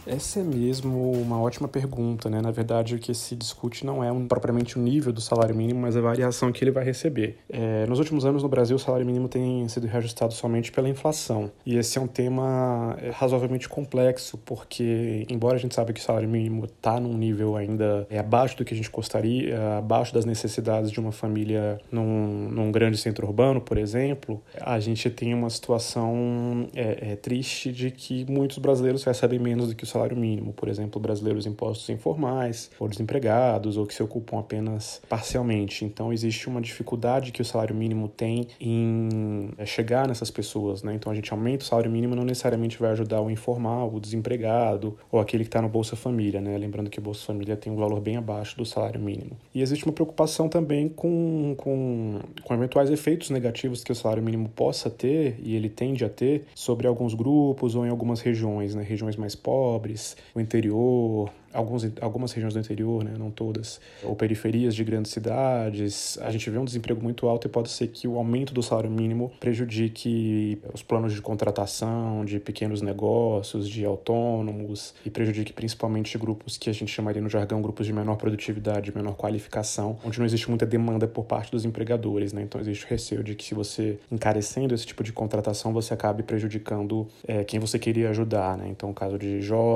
Essa 0.06 0.40
é 0.40 0.42
mesmo 0.42 1.12
uma 1.12 1.40
ótima 1.40 1.68
pergunta, 1.68 2.30
né? 2.30 2.40
Na 2.40 2.50
verdade, 2.50 2.94
o 2.94 2.98
que 2.98 3.12
se 3.14 3.36
discute 3.36 3.84
não 3.84 4.02
é 4.02 4.10
um, 4.10 4.26
propriamente 4.26 4.78
o 4.78 4.82
nível 4.82 5.12
do 5.12 5.20
salário 5.20 5.54
mínimo, 5.54 5.80
mas 5.80 5.96
a 5.96 6.00
variação 6.00 6.50
que 6.50 6.64
ele 6.64 6.70
vai 6.70 6.84
receber. 6.84 7.38
É, 7.48 7.86
nos 7.86 7.98
últimos 7.98 8.24
anos, 8.24 8.42
no 8.42 8.48
Brasil, 8.48 8.76
o 8.76 8.78
salário 8.78 9.06
mínimo 9.06 9.28
tem 9.28 9.68
sido 9.68 9.86
reajustado 9.86 10.32
somente 10.32 10.72
pela 10.72 10.88
inflação. 10.88 11.50
E 11.64 11.76
esse 11.76 11.98
é 11.98 12.00
um 12.00 12.06
tema 12.06 12.96
é, 13.00 13.10
razoavelmente 13.10 13.68
complexo, 13.68 14.38
porque, 14.38 15.26
embora 15.28 15.56
a 15.56 15.58
gente 15.58 15.74
saiba 15.74 15.92
que 15.92 16.00
o 16.00 16.02
salário 16.02 16.28
mínimo 16.28 16.64
está 16.64 16.98
num 16.98 17.16
nível 17.16 17.56
ainda 17.56 18.06
é, 18.10 18.18
abaixo 18.18 18.56
do 18.56 18.64
que 18.64 18.74
a 18.74 18.76
gente 18.76 18.90
gostaria, 18.90 19.54
é, 19.54 19.78
abaixo 19.78 20.14
das 20.14 20.24
necessidades 20.24 20.90
de 20.90 20.98
uma 20.98 21.12
família 21.12 21.80
num, 21.90 22.48
num 22.50 22.72
grande 22.72 22.96
centro 22.96 23.26
urbano, 23.26 23.60
por 23.60 23.76
exemplo, 23.76 24.42
a 24.60 24.80
gente 24.80 25.08
tem 25.10 25.34
uma 25.34 25.50
situação 25.50 26.68
é, 26.74 27.12
é 27.12 27.16
triste 27.16 27.70
de 27.70 27.90
que 27.90 28.24
muitos 28.30 28.58
brasileiros 28.58 29.04
recebem 29.04 29.38
menos 29.38 29.68
do 29.68 29.74
que 29.74 29.84
o 29.84 29.86
salário 29.90 30.16
mínimo, 30.16 30.52
por 30.52 30.68
exemplo, 30.68 31.00
brasileiros 31.00 31.46
impostos 31.46 31.88
informais, 31.90 32.70
ou 32.78 32.88
desempregados, 32.88 33.76
ou 33.76 33.86
que 33.86 33.94
se 33.94 34.02
ocupam 34.02 34.38
apenas 34.38 35.02
parcialmente. 35.08 35.84
Então, 35.84 36.12
existe 36.12 36.48
uma 36.48 36.60
dificuldade 36.60 37.32
que 37.32 37.42
o 37.42 37.44
salário 37.44 37.74
mínimo 37.74 38.08
tem 38.08 38.46
em 38.60 39.50
é, 39.58 39.66
chegar 39.66 40.06
nessas 40.06 40.30
pessoas, 40.30 40.82
né? 40.82 40.94
Então, 40.94 41.10
a 41.10 41.14
gente 41.14 41.32
aumenta 41.32 41.64
o 41.64 41.66
salário 41.66 41.90
mínimo, 41.90 42.14
não 42.14 42.24
necessariamente 42.24 42.78
vai 42.78 42.90
ajudar 42.92 43.20
o 43.20 43.30
informal, 43.30 43.92
o 43.92 44.00
desempregado, 44.00 44.96
ou 45.10 45.20
aquele 45.20 45.44
que 45.44 45.48
está 45.48 45.62
no 45.62 45.68
Bolsa 45.68 45.96
Família, 45.96 46.40
né? 46.40 46.56
Lembrando 46.56 46.90
que 46.90 46.98
o 46.98 47.02
Bolsa 47.02 47.26
Família 47.26 47.56
tem 47.56 47.72
um 47.72 47.76
valor 47.76 48.00
bem 48.00 48.16
abaixo 48.16 48.56
do 48.56 48.64
salário 48.64 49.00
mínimo. 49.00 49.32
E 49.54 49.62
existe 49.62 49.84
uma 49.84 49.92
preocupação 49.92 50.48
também 50.48 50.88
com, 50.88 51.54
com, 51.56 52.20
com 52.42 52.54
eventuais 52.54 52.90
efeitos 52.90 53.30
negativos 53.30 53.82
que 53.82 53.92
o 53.92 53.94
salário 53.94 54.22
mínimo 54.22 54.48
possa 54.48 54.90
ter, 54.90 55.38
e 55.42 55.54
ele 55.54 55.68
tende 55.68 56.04
a 56.04 56.08
ter, 56.08 56.44
sobre 56.54 56.86
alguns 56.86 57.14
grupos 57.14 57.74
ou 57.74 57.84
em 57.86 57.88
algumas 57.88 58.20
regiões, 58.20 58.74
né? 58.74 58.82
Regiões 58.82 59.16
mais 59.16 59.34
pobres, 59.34 59.79
pobres, 59.80 60.16
o 60.34 60.40
interior, 60.40 61.30
alguns, 61.52 61.90
algumas 62.00 62.32
regiões 62.32 62.54
do 62.54 62.60
interior, 62.60 63.04
né, 63.04 63.12
não 63.18 63.30
todas, 63.30 63.80
ou 64.02 64.14
periferias 64.14 64.74
de 64.74 64.84
grandes 64.84 65.12
cidades, 65.12 66.18
a 66.20 66.30
gente 66.30 66.48
vê 66.50 66.58
um 66.58 66.64
desemprego 66.64 67.02
muito 67.02 67.26
alto 67.28 67.46
e 67.46 67.50
pode 67.50 67.70
ser 67.70 67.88
que 67.88 68.06
o 68.06 68.16
aumento 68.16 68.52
do 68.54 68.62
salário 68.62 68.90
mínimo 68.90 69.32
prejudique 69.40 70.60
os 70.72 70.82
planos 70.82 71.12
de 71.12 71.20
contratação 71.20 72.24
de 72.24 72.38
pequenos 72.38 72.82
negócios, 72.82 73.68
de 73.68 73.84
autônomos 73.84 74.94
e 75.04 75.10
prejudique 75.10 75.52
principalmente 75.52 76.16
grupos 76.18 76.56
que 76.56 76.70
a 76.70 76.72
gente 76.72 76.92
chamaria 76.92 77.22
no 77.22 77.28
jargão 77.28 77.60
grupos 77.60 77.86
de 77.86 77.92
menor 77.92 78.16
produtividade, 78.16 78.94
menor 78.94 79.14
qualificação, 79.14 79.98
onde 80.04 80.18
não 80.18 80.26
existe 80.26 80.48
muita 80.48 80.66
demanda 80.66 81.06
por 81.06 81.24
parte 81.24 81.50
dos 81.50 81.64
empregadores, 81.64 82.32
né? 82.32 82.42
Então 82.42 82.60
existe 82.60 82.84
o 82.84 82.88
receio 82.88 83.24
de 83.24 83.34
que 83.34 83.44
se 83.44 83.54
você 83.54 83.98
encarecendo 84.10 84.74
esse 84.74 84.86
tipo 84.86 85.02
de 85.02 85.12
contratação 85.12 85.72
você 85.72 85.94
acabe 85.94 86.22
prejudicando 86.22 87.06
é, 87.26 87.44
quem 87.44 87.58
você 87.58 87.78
queria 87.78 88.10
ajudar, 88.10 88.56
né? 88.56 88.68
Então, 88.68 88.92
caso 88.92 89.18
de 89.18 89.40
jovens, 89.40 89.69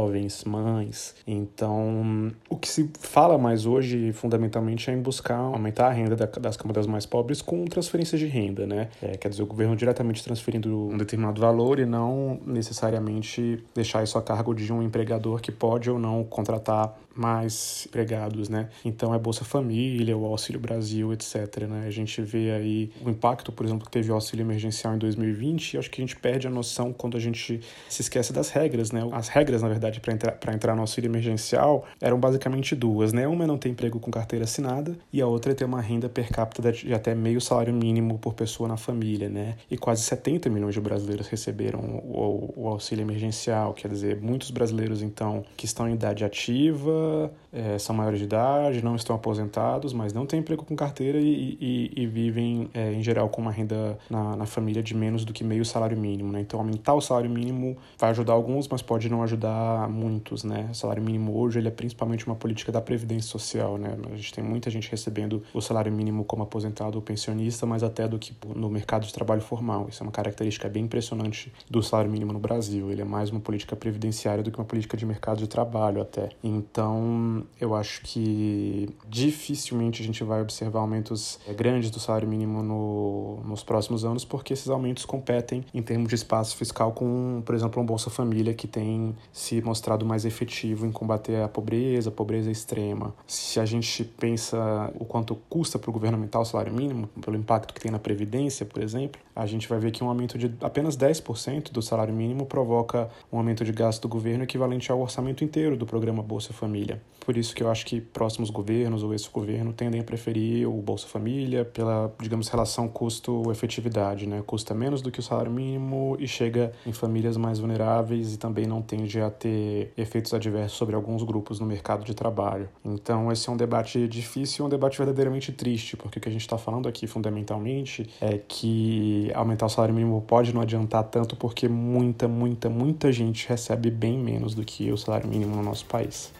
mães, 0.46 1.14
então 1.26 1.64
então, 1.64 2.32
o 2.48 2.56
que 2.56 2.68
se 2.68 2.90
fala 3.00 3.38
mais 3.38 3.64
hoje, 3.64 4.12
fundamentalmente, 4.12 4.90
é 4.90 4.94
em 4.94 5.00
buscar 5.00 5.38
aumentar 5.38 5.86
a 5.86 5.90
renda 5.90 6.14
das 6.16 6.56
camadas 6.56 6.86
mais 6.86 7.06
pobres 7.06 7.40
com 7.40 7.64
transferências 7.64 8.20
de 8.20 8.26
renda, 8.26 8.66
né? 8.66 8.88
É, 9.00 9.16
quer 9.16 9.28
dizer, 9.28 9.42
o 9.42 9.46
governo 9.46 9.74
diretamente 9.74 10.22
transferindo 10.22 10.88
um 10.88 10.96
determinado 10.98 11.40
valor 11.40 11.78
e 11.78 11.86
não 11.86 12.38
necessariamente 12.46 13.62
deixar 13.74 14.02
isso 14.02 14.18
a 14.18 14.22
cargo 14.22 14.54
de 14.54 14.72
um 14.72 14.82
empregador 14.82 15.40
que 15.40 15.50
pode 15.50 15.90
ou 15.90 15.98
não 15.98 16.22
contratar 16.24 16.98
mais 17.14 17.86
empregados, 17.86 18.48
né? 18.48 18.68
Então 18.84 19.14
é 19.14 19.18
Bolsa 19.18 19.44
Família, 19.44 20.16
o 20.16 20.24
Auxílio 20.24 20.60
Brasil, 20.60 21.12
etc, 21.12 21.62
né? 21.68 21.84
A 21.86 21.90
gente 21.90 22.20
vê 22.20 22.50
aí 22.50 22.90
o 23.04 23.08
impacto, 23.08 23.52
por 23.52 23.64
exemplo, 23.64 23.84
que 23.84 23.90
teve 23.90 24.10
o 24.10 24.14
auxílio 24.14 24.42
emergencial 24.42 24.94
em 24.94 24.98
2020 24.98 25.74
e 25.74 25.78
acho 25.78 25.90
que 25.90 26.00
a 26.00 26.04
gente 26.04 26.16
perde 26.16 26.46
a 26.46 26.50
noção 26.50 26.92
quando 26.92 27.16
a 27.16 27.20
gente 27.20 27.60
se 27.88 28.02
esquece 28.02 28.32
das 28.32 28.50
regras, 28.50 28.90
né? 28.90 29.08
As 29.12 29.28
regras, 29.28 29.62
na 29.62 29.68
verdade, 29.68 29.83
para 30.00 30.12
entrar, 30.12 30.38
entrar 30.54 30.74
no 30.74 30.82
auxílio 30.82 31.08
emergencial 31.08 31.84
eram 32.00 32.18
basicamente 32.18 32.74
duas, 32.74 33.12
né? 33.12 33.26
Uma 33.26 33.44
é 33.44 33.46
não 33.46 33.58
ter 33.58 33.68
emprego 33.68 33.98
com 33.98 34.10
carteira 34.10 34.44
assinada 34.44 34.96
e 35.12 35.20
a 35.20 35.26
outra 35.26 35.52
é 35.52 35.54
ter 35.54 35.64
uma 35.64 35.80
renda 35.80 36.08
per 36.08 36.30
capita 36.30 36.72
de 36.72 36.92
até 36.92 37.14
meio 37.14 37.40
salário 37.40 37.72
mínimo 37.72 38.18
por 38.18 38.34
pessoa 38.34 38.68
na 38.68 38.76
família, 38.76 39.28
né? 39.28 39.56
E 39.70 39.76
quase 39.76 40.02
70 40.02 40.48
milhões 40.50 40.74
de 40.74 40.80
brasileiros 40.80 41.26
receberam 41.28 41.80
o, 41.80 42.52
o 42.56 42.68
auxílio 42.68 43.02
emergencial, 43.02 43.74
quer 43.74 43.88
dizer, 43.88 44.20
muitos 44.20 44.50
brasileiros, 44.50 45.02
então, 45.02 45.44
que 45.56 45.66
estão 45.66 45.88
em 45.88 45.94
idade 45.94 46.24
ativa 46.24 47.32
é, 47.54 47.78
são 47.78 47.94
maiores 47.94 48.18
de 48.18 48.24
idade, 48.24 48.82
não 48.82 48.96
estão 48.96 49.14
aposentados, 49.14 49.92
mas 49.92 50.12
não 50.12 50.26
têm 50.26 50.40
emprego 50.40 50.64
com 50.64 50.74
carteira 50.74 51.18
e, 51.18 51.56
e, 51.60 52.02
e 52.02 52.06
vivem, 52.06 52.68
é, 52.74 52.92
em 52.92 53.02
geral, 53.02 53.28
com 53.28 53.40
uma 53.40 53.50
renda 53.50 53.98
na, 54.10 54.36
na, 54.36 54.46
família 54.46 54.82
de 54.82 54.94
menos 54.94 55.24
do 55.24 55.32
que 55.32 55.42
meio 55.44 55.64
salário 55.64 55.96
mínimo. 55.96 56.32
Né? 56.32 56.40
Então, 56.40 56.60
aumentar 56.60 56.94
o 56.94 57.00
salário 57.00 57.30
mínimo 57.30 57.76
vai 57.98 58.10
ajudar 58.10 58.32
alguns, 58.32 58.68
mas 58.68 58.82
pode 58.82 59.08
não 59.08 59.22
ajudar 59.22 59.88
muitos. 59.88 60.44
Né? 60.44 60.68
O 60.70 60.74
salário 60.74 61.02
mínimo 61.02 61.36
hoje 61.36 61.58
ele 61.58 61.68
é 61.68 61.70
principalmente 61.70 62.26
uma 62.26 62.34
política 62.34 62.72
da 62.72 62.80
Previdência 62.80 63.30
Social. 63.30 63.78
Né? 63.78 63.96
A 64.12 64.16
gente 64.16 64.32
tem 64.34 64.42
muita 64.42 64.70
gente 64.70 64.90
recebendo 64.90 65.42
o 65.52 65.60
salário 65.60 65.92
mínimo 65.92 66.24
como 66.24 66.42
aposentado 66.42 66.96
ou 66.96 67.02
pensionista, 67.02 67.66
mas 67.66 67.82
até 67.82 68.08
do 68.08 68.18
que 68.18 68.34
no 68.54 68.68
mercado 68.68 69.06
de 69.06 69.12
trabalho 69.12 69.40
formal. 69.40 69.86
Isso 69.88 70.02
é 70.02 70.06
uma 70.06 70.12
característica 70.12 70.68
bem 70.68 70.84
impressionante 70.84 71.52
do 71.70 71.82
salário 71.82 72.10
mínimo 72.10 72.32
no 72.32 72.38
Brasil. 72.38 72.90
Ele 72.90 73.02
é 73.02 73.04
mais 73.04 73.30
uma 73.30 73.40
política 73.40 73.76
previdenciária 73.76 74.42
do 74.42 74.50
que 74.50 74.58
uma 74.58 74.64
política 74.64 74.96
de 74.96 75.06
mercado 75.06 75.38
de 75.38 75.46
trabalho 75.46 76.02
até. 76.02 76.30
Então, 76.42 76.64
então, 76.74 77.43
eu 77.60 77.74
acho 77.74 78.00
que 78.02 78.88
dificilmente 79.08 80.02
a 80.02 80.04
gente 80.04 80.22
vai 80.24 80.40
observar 80.42 80.80
aumentos 80.80 81.38
eh, 81.46 81.52
grandes 81.52 81.90
do 81.90 82.00
salário 82.00 82.28
mínimo 82.28 82.62
no, 82.62 83.40
nos 83.44 83.62
próximos 83.62 84.04
anos, 84.04 84.24
porque 84.24 84.52
esses 84.52 84.68
aumentos 84.68 85.04
competem 85.04 85.64
em 85.72 85.82
termos 85.82 86.08
de 86.08 86.14
espaço 86.14 86.56
fiscal 86.56 86.92
com, 86.92 87.42
por 87.44 87.54
exemplo, 87.54 87.82
um 87.82 87.86
Bolsa 87.86 88.10
Família 88.10 88.54
que 88.54 88.66
tem 88.66 89.14
se 89.32 89.60
mostrado 89.62 90.04
mais 90.04 90.24
efetivo 90.24 90.86
em 90.86 90.92
combater 90.92 91.42
a 91.42 91.48
pobreza, 91.48 92.08
a 92.08 92.12
pobreza 92.12 92.50
extrema. 92.50 93.14
Se 93.26 93.60
a 93.60 93.64
gente 93.64 94.04
pensa 94.04 94.92
o 94.98 95.04
quanto 95.04 95.34
custa 95.48 95.78
para 95.78 95.90
o 95.90 95.92
governo 95.92 96.16
aumentar 96.16 96.40
o 96.40 96.44
salário 96.44 96.72
mínimo, 96.72 97.08
pelo 97.20 97.36
impacto 97.36 97.74
que 97.74 97.80
tem 97.80 97.90
na 97.90 97.98
Previdência, 97.98 98.66
por 98.66 98.82
exemplo, 98.82 99.20
a 99.34 99.46
gente 99.46 99.68
vai 99.68 99.78
ver 99.78 99.90
que 99.90 100.02
um 100.04 100.08
aumento 100.08 100.38
de 100.38 100.52
apenas 100.60 100.96
10% 100.96 101.72
do 101.72 101.82
salário 101.82 102.14
mínimo 102.14 102.46
provoca 102.46 103.08
um 103.32 103.38
aumento 103.38 103.64
de 103.64 103.72
gasto 103.72 104.02
do 104.02 104.08
governo 104.08 104.44
equivalente 104.44 104.90
ao 104.90 105.00
orçamento 105.00 105.44
inteiro 105.44 105.76
do 105.76 105.86
programa 105.86 106.22
Bolsa 106.22 106.52
Família. 106.52 107.02
Por 107.20 107.33
isso 107.38 107.54
que 107.54 107.62
eu 107.62 107.70
acho 107.70 107.84
que 107.86 108.00
próximos 108.00 108.50
governos 108.50 109.02
ou 109.02 109.14
esse 109.14 109.28
governo 109.30 109.72
tendem 109.72 110.00
a 110.00 110.04
preferir 110.04 110.68
o 110.68 110.80
Bolsa 110.80 111.06
Família 111.06 111.64
pela, 111.64 112.12
digamos, 112.20 112.48
relação 112.48 112.88
custo-efetividade, 112.88 114.26
né? 114.26 114.42
Custa 114.46 114.74
menos 114.74 115.02
do 115.02 115.10
que 115.10 115.20
o 115.20 115.22
salário 115.22 115.50
mínimo 115.50 116.16
e 116.18 116.26
chega 116.26 116.72
em 116.86 116.92
famílias 116.92 117.36
mais 117.36 117.58
vulneráveis 117.58 118.34
e 118.34 118.38
também 118.38 118.66
não 118.66 118.82
tende 118.82 119.20
a 119.20 119.30
ter 119.30 119.92
efeitos 119.96 120.34
adversos 120.34 120.76
sobre 120.76 120.94
alguns 120.94 121.22
grupos 121.22 121.60
no 121.60 121.66
mercado 121.66 122.04
de 122.04 122.14
trabalho. 122.14 122.68
Então, 122.84 123.30
esse 123.30 123.48
é 123.48 123.52
um 123.52 123.56
debate 123.56 124.06
difícil 124.08 124.64
e 124.64 124.66
um 124.66 124.70
debate 124.70 124.98
verdadeiramente 124.98 125.52
triste, 125.52 125.96
porque 125.96 126.18
o 126.18 126.22
que 126.22 126.28
a 126.28 126.32
gente 126.32 126.42
está 126.42 126.58
falando 126.58 126.88
aqui 126.88 127.06
fundamentalmente 127.06 128.08
é 128.20 128.38
que 128.38 129.30
aumentar 129.34 129.66
o 129.66 129.68
salário 129.68 129.94
mínimo 129.94 130.22
pode 130.22 130.54
não 130.54 130.60
adiantar 130.60 131.04
tanto 131.04 131.36
porque 131.36 131.68
muita, 131.68 132.28
muita, 132.28 132.68
muita 132.68 133.12
gente 133.12 133.48
recebe 133.48 133.90
bem 133.90 134.18
menos 134.18 134.54
do 134.54 134.64
que 134.64 134.90
o 134.90 134.96
salário 134.96 135.28
mínimo 135.28 135.56
no 135.56 135.62
nosso 135.62 135.84
país. 135.86 136.32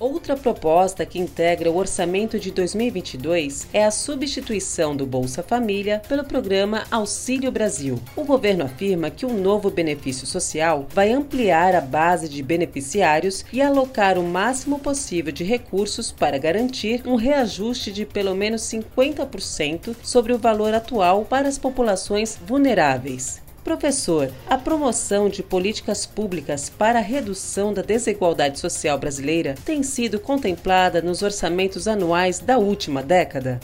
Outra 0.00 0.36
proposta 0.36 1.06
que 1.06 1.20
integra 1.20 1.70
o 1.70 1.76
orçamento 1.76 2.36
de 2.38 2.50
2022 2.50 3.68
é 3.72 3.84
a 3.84 3.92
substituição 3.92 4.96
do 4.96 5.06
Bolsa 5.06 5.40
Família 5.40 6.02
pelo 6.08 6.24
programa 6.24 6.82
Auxílio 6.90 7.52
Brasil. 7.52 8.00
O 8.16 8.24
governo 8.24 8.64
afirma 8.64 9.08
que 9.08 9.24
o 9.24 9.32
novo 9.32 9.70
benefício 9.70 10.26
social 10.26 10.88
vai 10.90 11.12
ampliar 11.12 11.76
a 11.76 11.80
base 11.80 12.28
de 12.28 12.42
beneficiários 12.42 13.44
e 13.52 13.62
alocar 13.62 14.18
o 14.18 14.24
máximo 14.24 14.80
possível 14.80 15.32
de 15.32 15.44
recursos 15.44 16.10
para 16.10 16.38
garantir 16.38 17.00
um 17.06 17.14
reajuste 17.14 17.92
de 17.92 18.04
pelo 18.04 18.34
menos 18.34 18.62
50% 18.62 19.94
sobre 20.02 20.32
o 20.32 20.38
valor 20.38 20.74
atual 20.74 21.24
para 21.24 21.46
as 21.46 21.56
populações 21.56 22.36
vulneráveis. 22.44 23.43
Professor, 23.64 24.30
a 24.46 24.58
promoção 24.58 25.30
de 25.30 25.42
políticas 25.42 26.04
públicas 26.04 26.68
para 26.68 26.98
a 26.98 27.02
redução 27.02 27.72
da 27.72 27.80
desigualdade 27.80 28.60
social 28.60 28.98
brasileira 28.98 29.54
tem 29.64 29.82
sido 29.82 30.20
contemplada 30.20 31.00
nos 31.00 31.22
orçamentos 31.22 31.88
anuais 31.88 32.38
da 32.38 32.58
última 32.58 33.02
década? 33.02 33.58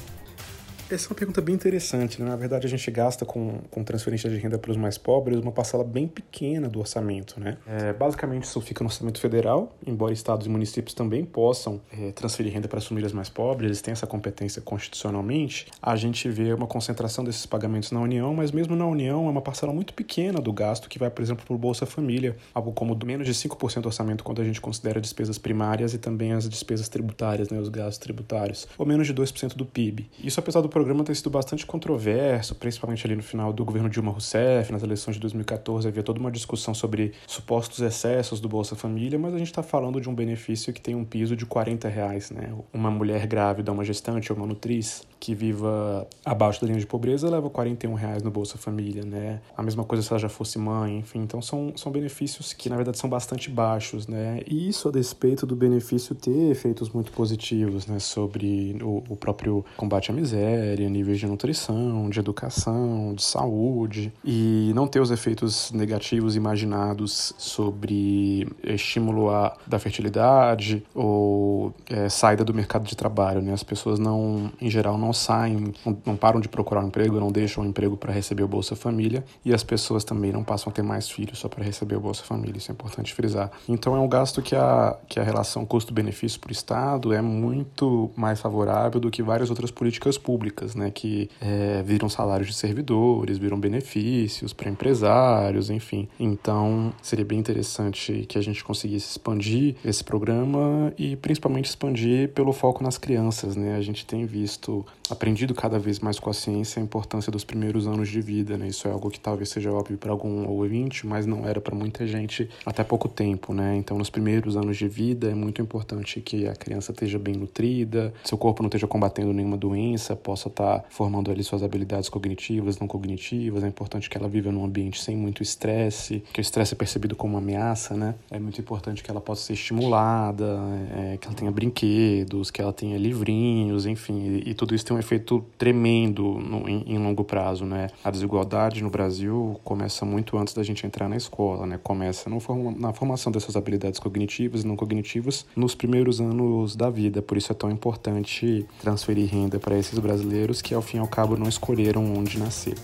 Essa 0.90 1.06
é 1.06 1.08
uma 1.10 1.14
pergunta 1.14 1.40
bem 1.40 1.54
interessante. 1.54 2.20
Né? 2.20 2.28
Na 2.28 2.34
verdade, 2.34 2.66
a 2.66 2.70
gente 2.70 2.90
gasta 2.90 3.24
com, 3.24 3.60
com 3.70 3.84
transferência 3.84 4.28
de 4.28 4.36
renda 4.36 4.58
para 4.58 4.72
os 4.72 4.76
mais 4.76 4.98
pobres 4.98 5.38
uma 5.38 5.52
parcela 5.52 5.84
bem 5.84 6.08
pequena 6.08 6.68
do 6.68 6.80
orçamento. 6.80 7.38
Né? 7.38 7.56
É, 7.64 7.92
basicamente, 7.92 8.42
isso 8.42 8.60
fica 8.60 8.82
no 8.82 8.90
orçamento 8.90 9.20
federal, 9.20 9.76
embora 9.86 10.12
estados 10.12 10.48
e 10.48 10.50
municípios 10.50 10.92
também 10.92 11.24
possam 11.24 11.80
é, 11.92 12.10
transferir 12.10 12.52
renda 12.52 12.66
para 12.66 12.78
as 12.78 12.86
famílias 12.86 13.12
mais 13.12 13.28
pobres, 13.28 13.68
eles 13.68 13.80
têm 13.80 13.92
essa 13.92 14.06
competência 14.06 14.60
constitucionalmente. 14.60 15.66
A 15.80 15.94
gente 15.94 16.28
vê 16.28 16.52
uma 16.52 16.66
concentração 16.66 17.22
desses 17.22 17.46
pagamentos 17.46 17.92
na 17.92 18.00
União, 18.00 18.34
mas 18.34 18.50
mesmo 18.50 18.74
na 18.74 18.86
União 18.86 19.28
é 19.28 19.30
uma 19.30 19.42
parcela 19.42 19.72
muito 19.72 19.94
pequena 19.94 20.40
do 20.40 20.52
gasto 20.52 20.88
que 20.88 20.98
vai, 20.98 21.08
por 21.08 21.22
exemplo, 21.22 21.46
para 21.46 21.54
o 21.54 21.58
Bolsa 21.58 21.86
Família, 21.86 22.36
algo 22.52 22.72
como 22.72 22.98
menos 23.04 23.28
de 23.28 23.32
5% 23.32 23.80
do 23.80 23.86
orçamento 23.86 24.24
quando 24.24 24.42
a 24.42 24.44
gente 24.44 24.60
considera 24.60 25.00
despesas 25.00 25.38
primárias 25.38 25.94
e 25.94 25.98
também 25.98 26.32
as 26.32 26.48
despesas 26.48 26.88
tributárias, 26.88 27.48
né, 27.48 27.60
os 27.60 27.68
gastos 27.68 27.98
tributários, 27.98 28.66
ou 28.76 28.84
menos 28.84 29.06
de 29.06 29.14
2% 29.14 29.54
do 29.54 29.64
PIB. 29.64 30.10
Isso 30.18 30.40
apesar 30.40 30.60
do 30.60 30.68
programa 30.80 31.04
tem 31.04 31.14
sido 31.14 31.28
bastante 31.28 31.66
controverso, 31.66 32.54
principalmente 32.54 33.06
ali 33.06 33.14
no 33.14 33.22
final 33.22 33.52
do 33.52 33.66
governo 33.66 33.86
Dilma 33.86 34.10
Rousseff, 34.10 34.72
nas 34.72 34.82
eleições 34.82 35.12
de 35.12 35.20
2014, 35.20 35.86
havia 35.86 36.02
toda 36.02 36.18
uma 36.18 36.30
discussão 36.30 36.72
sobre 36.72 37.12
supostos 37.26 37.80
excessos 37.80 38.40
do 38.40 38.48
Bolsa 38.48 38.74
Família, 38.74 39.18
mas 39.18 39.34
a 39.34 39.38
gente 39.38 39.48
está 39.48 39.62
falando 39.62 40.00
de 40.00 40.08
um 40.08 40.14
benefício 40.14 40.72
que 40.72 40.80
tem 40.80 40.94
um 40.94 41.04
piso 41.04 41.36
de 41.36 41.44
40 41.44 41.86
reais, 41.86 42.30
né? 42.30 42.54
Uma 42.72 42.90
mulher 42.90 43.26
grávida, 43.26 43.70
uma 43.70 43.84
gestante 43.84 44.32
ou 44.32 44.38
uma 44.38 44.46
nutriz 44.46 45.06
que 45.20 45.34
viva 45.34 46.08
abaixo 46.24 46.62
da 46.62 46.66
linha 46.66 46.80
de 46.80 46.86
pobreza 46.86 47.28
leva 47.28 47.50
41 47.50 47.92
reais 47.92 48.22
no 48.22 48.30
Bolsa 48.30 48.56
Família, 48.56 49.04
né? 49.04 49.40
A 49.54 49.62
mesma 49.62 49.84
coisa 49.84 50.02
se 50.02 50.10
ela 50.10 50.18
já 50.18 50.30
fosse 50.30 50.58
mãe, 50.58 50.96
enfim. 50.96 51.18
Então 51.18 51.42
são, 51.42 51.74
são 51.76 51.92
benefícios 51.92 52.54
que 52.54 52.70
na 52.70 52.76
verdade 52.76 52.96
são 52.96 53.10
bastante 53.10 53.50
baixos, 53.50 54.06
né? 54.06 54.40
E 54.46 54.66
isso 54.70 54.88
a 54.88 54.90
despeito 54.90 55.44
do 55.44 55.54
benefício 55.54 56.14
ter 56.14 56.50
efeitos 56.50 56.88
muito 56.88 57.12
positivos, 57.12 57.86
né? 57.86 57.98
Sobre 57.98 58.78
o, 58.82 59.04
o 59.10 59.16
próprio 59.16 59.62
combate 59.76 60.10
à 60.10 60.14
miséria, 60.14 60.69
níveis 60.76 61.18
de 61.18 61.26
nutrição, 61.26 62.08
de 62.08 62.18
educação, 62.18 63.14
de 63.14 63.22
saúde 63.22 64.12
e 64.24 64.72
não 64.74 64.86
ter 64.86 65.00
os 65.00 65.10
efeitos 65.10 65.70
negativos 65.72 66.36
imaginados 66.36 67.34
sobre 67.38 68.46
estímulo 68.62 69.30
à, 69.30 69.56
da 69.66 69.78
fertilidade 69.78 70.82
ou 70.94 71.74
é, 71.88 72.08
saída 72.08 72.44
do 72.44 72.54
mercado 72.54 72.84
de 72.84 72.96
trabalho, 72.96 73.40
né? 73.40 73.52
As 73.52 73.62
pessoas 73.62 73.98
não, 73.98 74.50
em 74.60 74.70
geral, 74.70 74.98
não 74.98 75.12
saem, 75.12 75.72
não, 75.84 75.96
não 76.04 76.16
param 76.16 76.40
de 76.40 76.48
procurar 76.48 76.82
um 76.82 76.88
emprego, 76.88 77.18
não 77.18 77.32
deixam 77.32 77.64
um 77.64 77.66
emprego 77.66 77.96
para 77.96 78.12
receber 78.12 78.42
o 78.42 78.48
Bolsa 78.48 78.76
Família 78.76 79.24
e 79.44 79.54
as 79.54 79.62
pessoas 79.62 80.04
também 80.04 80.32
não 80.32 80.44
passam 80.44 80.70
a 80.70 80.72
ter 80.72 80.82
mais 80.82 81.08
filhos 81.08 81.38
só 81.38 81.48
para 81.48 81.64
receber 81.64 81.96
o 81.96 82.00
Bolsa 82.00 82.22
Família, 82.24 82.58
isso 82.58 82.70
é 82.70 82.74
importante 82.74 83.14
frisar. 83.14 83.50
Então 83.68 83.96
é 83.96 84.00
um 84.00 84.08
gasto 84.08 84.42
que 84.42 84.54
a, 84.54 84.96
que 85.08 85.18
a 85.18 85.22
relação 85.22 85.64
custo-benefício 85.64 86.40
para 86.40 86.50
o 86.50 86.52
Estado 86.52 87.12
é 87.12 87.22
muito 87.22 88.10
mais 88.16 88.40
favorável 88.40 89.00
do 89.00 89.10
que 89.10 89.22
várias 89.22 89.50
outras 89.50 89.70
políticas 89.70 90.18
públicas 90.18 90.59
públicas, 90.60 90.74
né, 90.74 90.90
que 90.90 91.30
é, 91.40 91.82
viram 91.82 92.08
salários 92.08 92.48
de 92.48 92.54
servidores, 92.54 93.38
viram 93.38 93.58
benefícios 93.58 94.52
para 94.52 94.68
empresários, 94.68 95.70
enfim. 95.70 96.08
Então, 96.18 96.92
seria 97.02 97.24
bem 97.24 97.38
interessante 97.38 98.26
que 98.28 98.36
a 98.36 98.42
gente 98.42 98.62
conseguisse 98.62 99.10
expandir 99.12 99.76
esse 99.84 100.04
programa 100.04 100.92
e 100.98 101.16
principalmente 101.16 101.66
expandir 101.66 102.28
pelo 102.30 102.52
foco 102.52 102.82
nas 102.82 102.98
crianças, 102.98 103.56
né? 103.56 103.76
A 103.76 103.80
gente 103.80 104.04
tem 104.04 104.26
visto, 104.26 104.84
aprendido 105.08 105.54
cada 105.54 105.78
vez 105.78 105.98
mais 106.00 106.18
com 106.18 106.30
a 106.30 106.34
ciência 106.34 106.80
a 106.80 106.84
importância 106.84 107.32
dos 107.32 107.44
primeiros 107.44 107.86
anos 107.86 108.08
de 108.08 108.20
vida, 108.20 108.58
né? 108.58 108.68
Isso 108.68 108.86
é 108.86 108.90
algo 108.90 109.10
que 109.10 109.18
talvez 109.18 109.48
seja 109.48 109.72
óbvio 109.72 109.96
para 109.96 110.12
algum 110.12 110.46
ouvinte, 110.48 111.06
mas 111.06 111.26
não 111.26 111.46
era 111.46 111.60
para 111.60 111.74
muita 111.74 112.06
gente 112.06 112.48
até 112.66 112.84
pouco 112.84 113.08
tempo, 113.08 113.54
né? 113.54 113.76
Então, 113.76 113.96
nos 113.96 114.10
primeiros 114.10 114.56
anos 114.56 114.76
de 114.76 114.88
vida 114.88 115.30
é 115.30 115.34
muito 115.34 115.62
importante 115.62 116.20
que 116.20 116.46
a 116.46 116.54
criança 116.54 116.92
esteja 116.92 117.18
bem 117.18 117.34
nutrida, 117.34 118.12
seu 118.24 118.36
corpo 118.36 118.62
não 118.62 118.68
esteja 118.68 118.86
combatendo 118.86 119.32
nenhuma 119.32 119.56
doença, 119.56 120.14
possa 120.16 120.39
estar 120.48 120.80
tá 120.80 120.84
formando 120.88 121.30
ali 121.30 121.42
suas 121.42 121.62
habilidades 121.62 122.08
cognitivas, 122.08 122.78
não 122.78 122.86
cognitivas. 122.86 123.64
É 123.64 123.68
importante 123.68 124.08
que 124.08 124.16
ela 124.16 124.28
viva 124.28 124.50
num 124.50 124.64
ambiente 124.64 125.00
sem 125.00 125.16
muito 125.16 125.42
estresse, 125.42 126.22
que 126.32 126.40
o 126.40 126.42
estresse 126.42 126.74
é 126.74 126.76
percebido 126.76 127.14
como 127.14 127.34
uma 127.34 127.38
ameaça, 127.38 127.94
né? 127.94 128.14
É 128.30 128.38
muito 128.38 128.60
importante 128.60 129.02
que 129.02 129.10
ela 129.10 129.20
possa 129.20 129.46
ser 129.46 129.52
estimulada, 129.54 130.58
é, 130.96 131.16
que 131.16 131.26
ela 131.26 131.36
tenha 131.36 131.50
brinquedos, 131.50 132.50
que 132.50 132.60
ela 132.60 132.72
tenha 132.72 132.96
livrinhos, 132.98 133.86
enfim, 133.86 134.42
e, 134.44 134.50
e 134.50 134.54
tudo 134.54 134.74
isso 134.74 134.84
tem 134.84 134.96
um 134.96 135.00
efeito 135.00 135.44
tremendo 135.58 136.22
no, 136.38 136.68
em, 136.68 136.94
em, 136.94 136.98
longo 136.98 137.24
prazo, 137.24 137.64
né? 137.64 137.88
A 138.04 138.10
desigualdade 138.10 138.82
no 138.82 138.90
Brasil 138.90 139.60
começa 139.64 140.04
muito 140.04 140.36
antes 140.38 140.54
da 140.54 140.62
gente 140.62 140.86
entrar 140.86 141.08
na 141.08 141.16
escola, 141.16 141.66
né? 141.66 141.78
Começa 141.82 142.30
na 142.30 142.92
formação 142.92 143.32
dessas 143.32 143.56
habilidades 143.56 144.00
cognitivas 144.00 144.62
e 144.62 144.66
não 144.66 144.76
cognitivas 144.76 145.46
nos 145.54 145.74
primeiros 145.74 146.20
anos 146.20 146.76
da 146.76 146.90
vida. 146.90 147.22
Por 147.22 147.36
isso 147.36 147.52
é 147.52 147.54
tão 147.54 147.70
importante 147.70 148.66
transferir 148.80 149.28
renda 149.30 149.58
para 149.58 149.78
esses 149.78 149.98
brasileiros 150.30 150.62
que, 150.62 150.72
ao 150.72 150.80
fim 150.80 150.98
e 150.98 151.00
ao 151.00 151.08
cabo, 151.08 151.36
não 151.36 151.48
escolheram 151.48 152.14
onde 152.16 152.38
nascer. 152.38 152.74